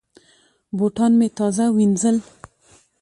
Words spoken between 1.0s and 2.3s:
مې تازه وینځل.